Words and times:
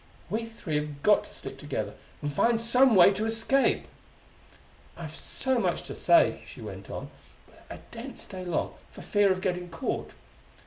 "We 0.31 0.47
three 0.47 0.77
have 0.77 1.03
got 1.03 1.25
to 1.25 1.33
stick 1.35 1.59
together, 1.59 1.93
and 2.23 2.33
find 2.33 2.59
some 2.59 2.95
way 2.95 3.13
to 3.13 3.25
escape! 3.27 3.85
"I've 4.97 5.15
so 5.15 5.59
much 5.59 5.83
to 5.83 5.93
say!" 5.93 6.41
she 6.47 6.59
went 6.59 6.89
on; 6.89 7.11
"but 7.45 7.63
I 7.69 7.81
daren't 7.91 8.17
stay 8.17 8.43
long, 8.43 8.73
for 8.91 9.03
fear 9.03 9.31
of 9.31 9.41
getting 9.41 9.69
caught. 9.69 10.13